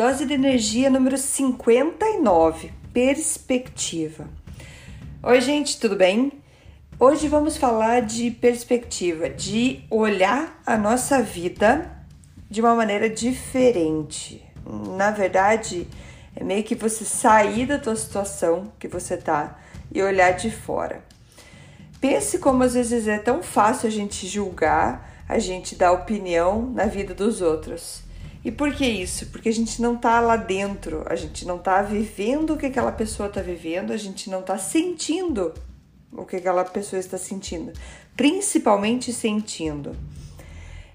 [0.00, 4.26] Dose de energia número 59, perspectiva.
[5.22, 6.32] Oi, gente, tudo bem?
[6.98, 11.98] Hoje vamos falar de perspectiva, de olhar a nossa vida
[12.48, 14.42] de uma maneira diferente.
[14.96, 15.86] Na verdade,
[16.34, 19.58] é meio que você sair da tua situação que você tá
[19.92, 21.04] e olhar de fora.
[22.00, 26.86] Pense como às vezes é tão fácil a gente julgar, a gente dar opinião na
[26.86, 28.08] vida dos outros.
[28.44, 29.26] E por que isso?
[29.26, 32.92] Porque a gente não tá lá dentro, a gente não tá vivendo o que aquela
[32.92, 35.52] pessoa tá vivendo, a gente não tá sentindo
[36.12, 37.72] o que aquela pessoa está sentindo,
[38.16, 39.94] principalmente sentindo.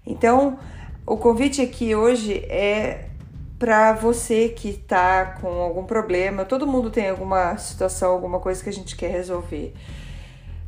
[0.06, 0.60] Então,
[1.06, 3.10] o convite aqui hoje é
[3.58, 6.46] para você que tá com algum problema.
[6.46, 9.74] Todo mundo tem alguma situação, alguma coisa que a gente quer resolver.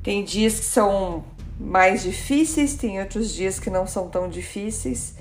[0.02, 1.23] Tem dias que são
[1.59, 5.16] mais difíceis, tem outros dias que não são tão difíceis.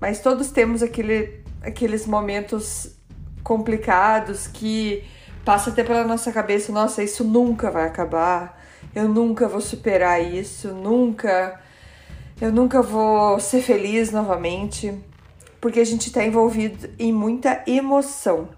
[0.00, 2.96] Mas todos temos aquele, aqueles momentos
[3.42, 5.04] complicados que
[5.44, 8.58] passa até pela nossa cabeça, nossa, isso nunca vai acabar.
[8.94, 11.60] Eu nunca vou superar isso, nunca
[12.40, 14.98] eu nunca vou ser feliz novamente,
[15.60, 18.48] porque a gente está envolvido em muita emoção.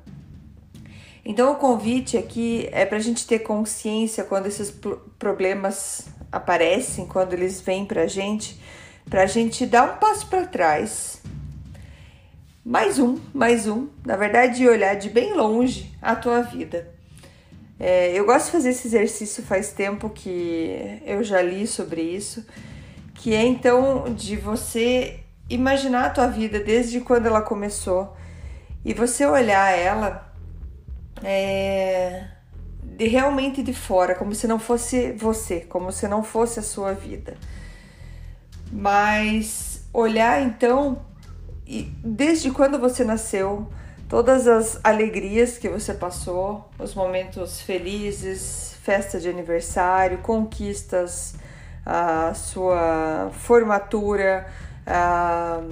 [1.24, 4.72] Então, o convite aqui é para a gente ter consciência quando esses
[5.18, 8.60] problemas aparecem, quando eles vêm para a gente,
[9.10, 11.21] para a gente dar um passo para trás
[12.64, 16.89] mais um, mais um, na verdade, olhar de bem longe a tua vida.
[17.78, 22.46] É, eu gosto de fazer esse exercício faz tempo que eu já li sobre isso,
[23.14, 28.17] que é então de você imaginar a tua vida desde quando ela começou
[28.84, 30.33] e você olhar ela
[31.24, 32.29] é,
[32.84, 36.92] de realmente de fora, como se não fosse você, como se não fosse a sua
[36.92, 37.36] vida.
[38.70, 41.05] Mas olhar então
[41.72, 43.66] e desde quando você nasceu,
[44.06, 51.34] todas as alegrias que você passou, os momentos felizes, festa de aniversário, conquistas,
[51.86, 54.46] a sua formatura,
[54.86, 55.62] a,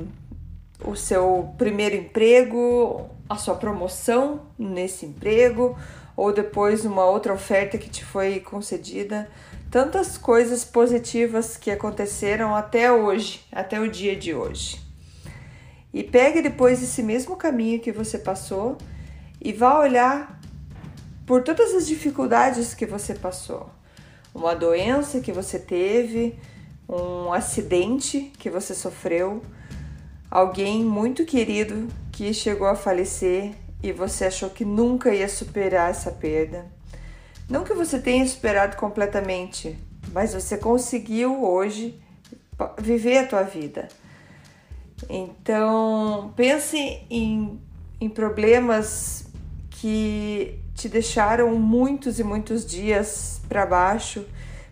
[0.82, 5.78] o seu primeiro emprego, a sua promoção nesse emprego,
[6.16, 9.28] ou depois uma outra oferta que te foi concedida.
[9.70, 14.89] Tantas coisas positivas que aconteceram até hoje, até o dia de hoje.
[15.92, 18.78] E pegue depois esse mesmo caminho que você passou
[19.40, 20.40] e vá olhar
[21.26, 23.70] por todas as dificuldades que você passou.
[24.34, 26.38] Uma doença que você teve,
[26.88, 29.42] um acidente que você sofreu,
[30.30, 33.52] alguém muito querido que chegou a falecer
[33.82, 36.66] e você achou que nunca ia superar essa perda.
[37.48, 39.76] Não que você tenha superado completamente,
[40.12, 42.00] mas você conseguiu hoje
[42.78, 43.88] viver a tua vida.
[45.08, 46.76] Então, pense
[47.08, 47.60] em,
[48.00, 49.26] em problemas
[49.70, 54.26] que te deixaram muitos e muitos dias para baixo,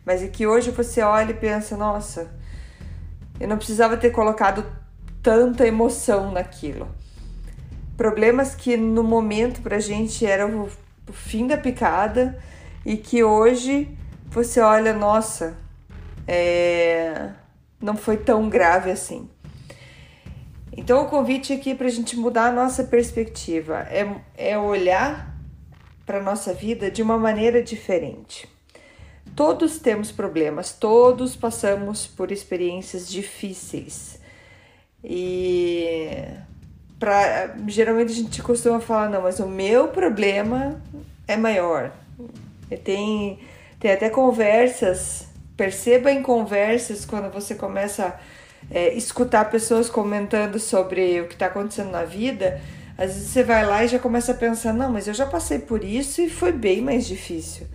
[0.04, 2.30] mas é que hoje você olha e pensa: nossa,
[3.40, 4.64] eu não precisava ter colocado
[5.22, 6.88] tanta emoção naquilo.
[7.96, 10.70] Problemas que no momento pra gente eram o,
[11.08, 12.38] o fim da picada
[12.84, 13.88] e que hoje
[14.30, 15.56] você olha, nossa,
[16.26, 17.30] é,
[17.80, 19.28] não foi tão grave assim.
[20.78, 24.06] Então, o convite aqui para a gente mudar a nossa perspectiva é,
[24.36, 25.36] é olhar
[26.06, 28.48] para a nossa vida de uma maneira diferente.
[29.34, 34.20] Todos temos problemas, todos passamos por experiências difíceis.
[35.02, 36.22] E
[36.96, 40.80] pra, geralmente a gente costuma falar, não, mas o meu problema
[41.26, 41.90] é maior.
[42.70, 43.40] E tem,
[43.80, 45.26] tem até conversas,
[45.56, 48.20] perceba em conversas quando você começa a
[48.70, 52.60] é, escutar pessoas comentando sobre o que está acontecendo na vida,
[52.96, 55.58] às vezes você vai lá e já começa a pensar: não, mas eu já passei
[55.58, 57.66] por isso e foi bem mais difícil.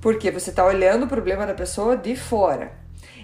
[0.00, 2.72] Porque você está olhando o problema da pessoa de fora.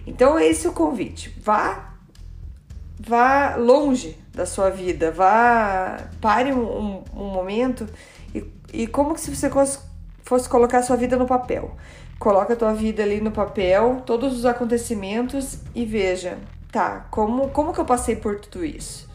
[0.06, 1.34] Então, esse é o convite.
[1.40, 1.94] Vá,
[2.98, 7.88] vá longe da sua vida, vá, pare um, um, um momento
[8.34, 9.48] e, e como que se você
[10.22, 11.76] fosse colocar sua vida no papel.
[12.18, 16.38] Coloca a tua vida ali no papel, todos os acontecimentos e veja,
[16.74, 19.08] tá, como, como que eu passei por tudo isso?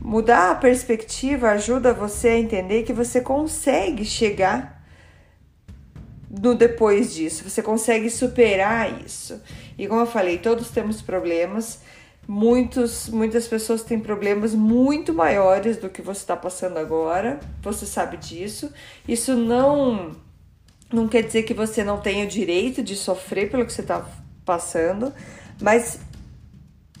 [0.00, 4.84] Mudar a perspectiva ajuda você a entender que você consegue chegar
[6.30, 9.40] no depois disso, você consegue superar isso.
[9.78, 11.80] E como eu falei, todos temos problemas.
[12.26, 17.38] Muitos, muitas pessoas têm problemas muito maiores do que você está passando agora.
[17.62, 18.72] Você sabe disso.
[19.06, 20.16] Isso não
[20.92, 24.06] não quer dizer que você não tenha o direito de sofrer pelo que você está
[24.44, 25.12] passando,
[25.60, 25.98] mas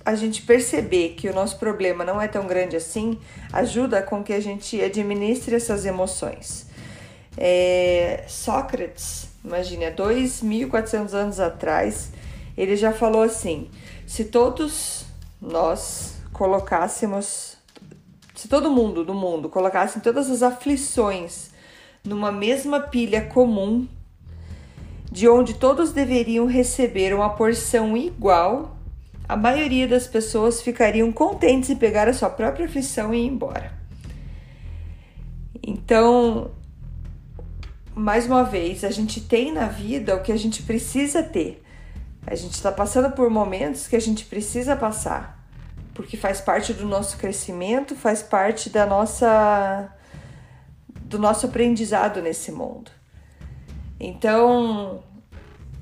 [0.04, 3.18] a gente perceber que o nosso problema não é tão grande assim
[3.52, 6.66] ajuda com que a gente administre essas emoções.
[7.36, 12.12] É, Sócrates, imagine, há 2.400 anos atrás,
[12.56, 13.70] ele já falou assim:
[14.06, 15.06] se todos
[15.40, 17.56] nós colocássemos,
[18.34, 21.50] se todo mundo do mundo colocasse todas as aflições
[22.04, 23.88] numa mesma pilha comum,
[25.10, 28.73] de onde todos deveriam receber uma porção igual,
[29.28, 33.72] a maioria das pessoas ficariam contentes em pegar a sua própria aflição e ir embora.
[35.62, 36.50] Então,
[37.94, 41.62] mais uma vez, a gente tem na vida o que a gente precisa ter.
[42.26, 45.42] A gente está passando por momentos que a gente precisa passar,
[45.94, 49.90] porque faz parte do nosso crescimento, faz parte da nossa
[51.04, 52.90] do nosso aprendizado nesse mundo.
[54.00, 55.02] Então,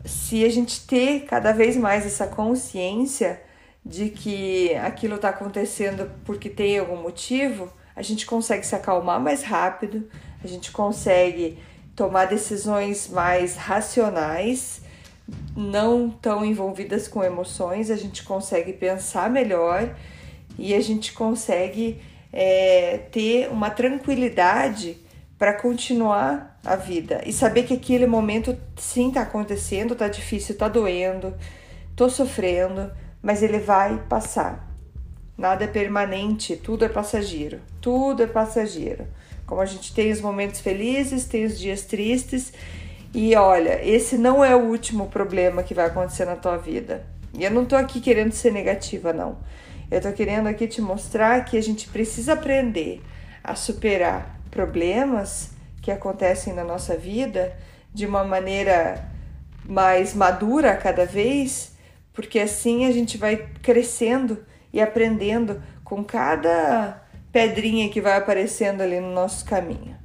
[0.04, 3.40] se a gente ter cada vez mais essa consciência
[3.84, 9.42] de que aquilo está acontecendo porque tem algum motivo, a gente consegue se acalmar mais
[9.42, 10.08] rápido,
[10.42, 11.58] a gente consegue
[11.94, 14.80] tomar decisões mais racionais,
[15.56, 19.94] não tão envolvidas com emoções, a gente consegue pensar melhor
[20.58, 22.00] e a gente consegue
[22.32, 24.96] é, ter uma tranquilidade
[25.38, 30.68] para continuar a vida e saber que aquele momento sim está acontecendo, está difícil, está
[30.68, 31.34] doendo,
[31.90, 34.68] estou sofrendo, mas ele vai passar.
[35.36, 39.06] Nada é permanente, tudo é passageiro, tudo é passageiro.
[39.46, 42.52] Como a gente tem os momentos felizes, tem os dias tristes,
[43.14, 47.04] e olha, esse não é o último problema que vai acontecer na tua vida.
[47.34, 49.38] E eu não tô aqui querendo ser negativa, não.
[49.90, 53.02] Eu tô querendo aqui te mostrar que a gente precisa aprender
[53.44, 55.50] a superar problemas
[55.82, 57.54] que acontecem na nossa vida
[57.92, 59.06] de uma maneira
[59.64, 61.76] mais madura cada vez,
[62.14, 68.98] porque assim a gente vai crescendo e aprendendo com cada pedrinha que vai aparecendo ali
[68.98, 69.96] no nosso caminho.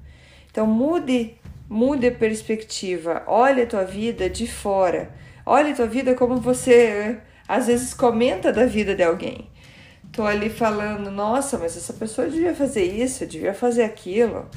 [0.52, 1.38] Então mude,
[1.70, 5.12] mude a perspectiva, olhe a tua vida de fora.
[5.46, 9.50] Olhe a tua vida como você às vezes comenta da vida de alguém
[10.18, 14.48] tô ali falando, nossa, mas essa pessoa devia fazer isso, devia fazer aquilo.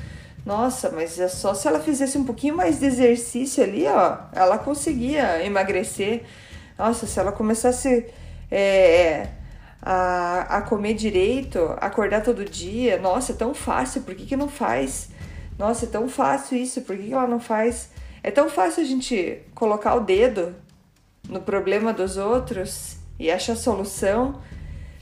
[0.44, 4.58] Nossa, mas é só se ela fizesse um pouquinho mais de exercício ali, ó, ela
[4.58, 6.24] conseguia emagrecer.
[6.78, 8.06] Nossa, se ela começasse
[8.50, 9.28] é,
[9.82, 14.48] a, a comer direito, acordar todo dia, nossa, é tão fácil, por que, que não
[14.48, 15.10] faz?
[15.58, 17.90] Nossa, é tão fácil isso, por que, que ela não faz?
[18.22, 20.54] É tão fácil a gente colocar o dedo
[21.28, 24.40] no problema dos outros e achar solução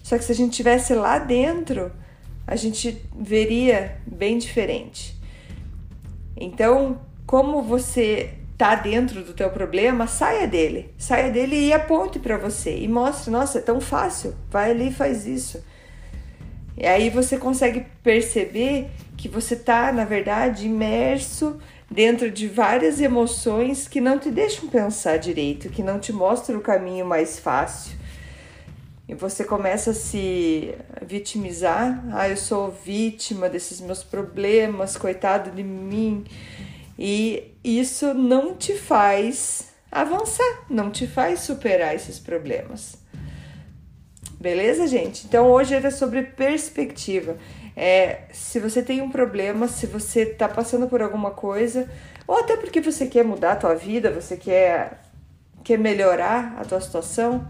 [0.08, 1.93] só que se a gente tivesse lá dentro,
[2.46, 5.17] a gente veria bem diferente.
[6.40, 10.92] Então, como você tá dentro do teu problema, saia dele.
[10.97, 14.35] Saia dele e aponte para você e mostre, nossa, é tão fácil.
[14.50, 15.62] Vai ali e faz isso.
[16.76, 21.59] E aí você consegue perceber que você tá, na verdade, imerso
[21.90, 26.62] dentro de várias emoções que não te deixam pensar direito, que não te mostram o
[26.62, 27.98] caminho mais fácil
[29.08, 35.62] e você começa a se vitimizar, ah, eu sou vítima desses meus problemas, coitado de
[35.62, 36.26] mim.
[36.98, 42.98] E isso não te faz avançar, não te faz superar esses problemas.
[44.38, 45.26] Beleza, gente?
[45.26, 47.38] Então hoje era sobre perspectiva.
[47.74, 51.88] É, se você tem um problema, se você está passando por alguma coisa,
[52.26, 55.00] ou até porque você quer mudar a tua vida, você quer,
[55.64, 57.48] quer melhorar a tua situação,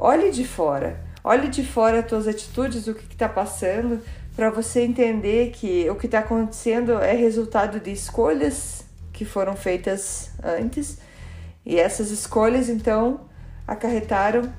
[0.00, 4.00] Olhe de fora, olhe de fora as tuas atitudes, o que está passando,
[4.36, 10.30] para você entender que o que está acontecendo é resultado de escolhas que foram feitas
[10.40, 10.98] antes
[11.66, 13.22] e essas escolhas então
[13.66, 14.54] acarretaram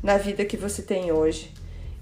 [0.00, 1.52] na vida que você tem hoje.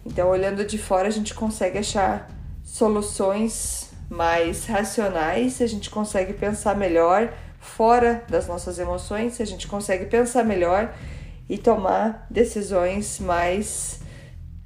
[0.04, 2.30] Então, olhando de fora, a gente consegue achar
[2.62, 10.04] soluções mais racionais, a gente consegue pensar melhor fora das nossas emoções, a gente consegue
[10.04, 10.92] pensar melhor
[11.52, 14.00] e tomar decisões mais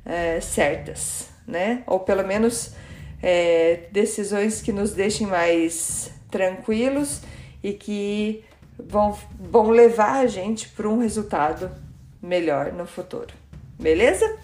[0.04, 1.82] é, certas, né?
[1.84, 2.74] Ou pelo menos
[3.20, 7.22] é, decisões que nos deixem mais tranquilos
[7.60, 8.44] e que
[8.78, 11.72] vão, vão levar a gente para um resultado
[12.22, 13.34] melhor no futuro.
[13.76, 14.36] Beleza?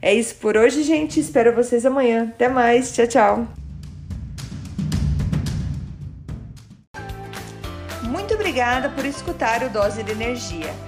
[0.00, 1.18] É isso por hoje, gente.
[1.18, 2.28] Espero vocês amanhã.
[2.32, 2.94] Até mais.
[2.94, 3.48] Tchau, tchau.
[8.04, 10.87] Muito obrigada por escutar o Dose de Energia.